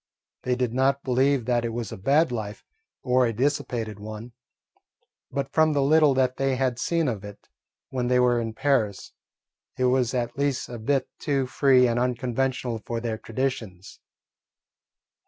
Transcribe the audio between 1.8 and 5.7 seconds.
a bad life or a dissipated one, but